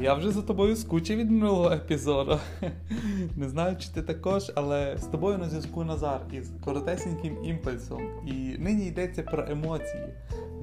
я 0.00 0.14
вже 0.14 0.30
за 0.30 0.42
тобою 0.42 0.76
скучив 0.76 1.18
від 1.18 1.30
минулого 1.30 1.70
епізоду. 1.70 2.38
Не 3.36 3.48
знаю, 3.48 3.76
чи 3.76 3.88
ти 3.88 4.02
також, 4.02 4.52
але 4.54 4.96
з 4.98 5.04
тобою 5.04 5.38
на 5.38 5.48
зв'язку 5.48 5.84
Назар 5.84 6.20
із 6.32 6.50
коротесеньким 6.64 7.44
імпульсом. 7.44 8.02
І 8.26 8.32
нині 8.58 8.86
йдеться 8.86 9.22
про 9.22 9.46
емоції. 9.50 10.04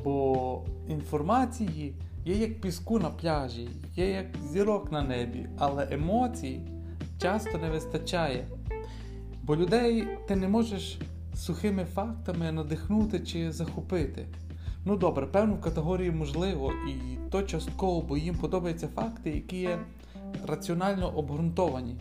Бо 0.03 0.61
інформації 0.89 1.93
є 2.25 2.35
як 2.35 2.61
піску 2.61 2.99
на 2.99 3.09
пляжі, 3.09 3.69
є 3.95 4.09
як 4.09 4.25
зірок 4.51 4.91
на 4.91 5.01
небі, 5.01 5.49
але 5.57 5.87
емоцій 5.91 6.61
часто 7.21 7.57
не 7.57 7.69
вистачає. 7.69 8.47
Бо 9.43 9.55
людей 9.55 10.07
ти 10.27 10.35
не 10.35 10.47
можеш 10.47 10.99
сухими 11.35 11.85
фактами 11.85 12.51
надихнути 12.51 13.19
чи 13.19 13.51
захопити. 13.51 14.25
Ну 14.87 14.95
добре, 14.95 15.25
певну 15.25 15.57
категорію 15.57 16.13
можливо, 16.13 16.73
і 16.87 17.17
то 17.31 17.43
частково, 17.43 18.01
бо 18.01 18.17
їм 18.17 18.35
подобаються 18.35 18.87
факти, 18.87 19.29
які 19.29 19.57
є 19.57 19.79
раціонально 20.45 21.09
обґрунтовані. 21.09 21.95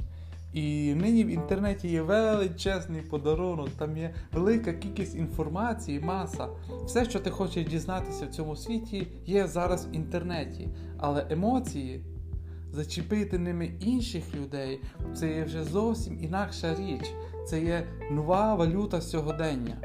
І 0.53 0.95
нині 0.95 1.25
в 1.25 1.29
інтернеті 1.29 1.89
є 1.89 2.03
величезний 2.03 3.01
подарунок, 3.01 3.69
там 3.79 3.97
є 3.97 4.15
велика 4.33 4.73
кількість 4.73 5.17
інформації, 5.17 6.01
маса. 6.01 6.49
Все, 6.85 7.05
що 7.05 7.21
ти 7.21 7.31
хочеш 7.31 7.67
дізнатися 7.67 8.27
в 8.27 8.31
цьому 8.31 8.57
світі, 8.57 9.07
є 9.27 9.47
зараз 9.47 9.87
в 9.87 9.95
інтернеті. 9.95 10.69
Але 10.99 11.27
емоції, 11.31 12.01
зачепити 12.73 13.39
ними 13.39 13.71
інших 13.81 14.35
людей, 14.35 14.81
це 15.15 15.35
є 15.35 15.45
вже 15.45 15.65
зовсім 15.65 16.25
інакша 16.25 16.75
річ. 16.75 17.13
Це 17.49 17.63
є 17.63 17.87
нова 18.11 18.55
валюта 18.55 19.01
сьогодення. 19.01 19.77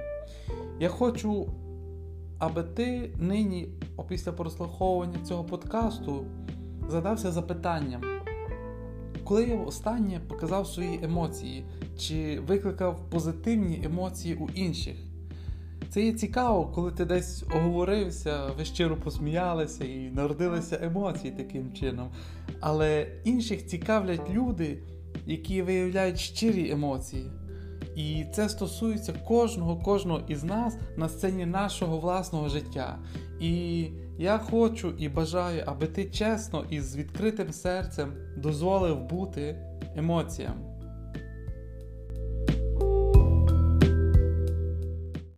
Я 0.79 0.89
хочу 0.89 1.47
аби 2.41 2.63
ти 2.63 3.11
нині, 3.19 3.67
після 4.09 4.31
прослуховування 4.31 5.17
цього 5.23 5.43
подкасту, 5.43 6.25
задався 6.89 7.31
запитанням, 7.31 8.01
коли 9.23 9.43
я 9.43 9.55
останнє 9.55 10.21
показав 10.27 10.67
свої 10.67 10.99
емоції, 11.03 11.65
чи 11.99 12.39
викликав 12.39 13.09
позитивні 13.09 13.81
емоції 13.85 14.35
у 14.35 14.49
інших. 14.49 14.95
Це 15.89 16.01
є 16.01 16.13
цікаво, 16.13 16.65
коли 16.65 16.91
ти 16.91 17.05
десь 17.05 17.43
оговорився, 17.55 18.45
ви 18.57 18.65
щиро 18.65 18.97
посміялися 18.97 19.83
і 19.83 20.09
народилися 20.09 20.79
емоції 20.81 21.33
таким 21.37 21.73
чином. 21.73 22.09
Але 22.59 23.07
інших 23.23 23.67
цікавлять 23.67 24.29
люди, 24.29 24.83
які 25.25 25.61
виявляють 25.61 26.19
щирі 26.19 26.71
емоції. 26.71 27.31
І 27.95 28.25
це 28.33 28.49
стосується 28.49 29.13
кожного, 29.13 29.77
кожного 29.77 30.21
із 30.27 30.43
нас 30.43 30.77
на 30.97 31.09
сцені 31.09 31.45
нашого 31.45 31.97
власного 31.97 32.49
життя. 32.49 32.99
І 33.39 33.85
я 34.19 34.37
хочу 34.37 34.93
і 34.97 35.09
бажаю, 35.09 35.63
аби 35.65 35.87
ти 35.87 36.05
чесно 36.05 36.65
і 36.69 36.81
з 36.81 36.95
відкритим 36.95 37.53
серцем 37.53 38.13
дозволив 38.37 39.01
бути 39.01 39.55
емоціям. 39.95 40.70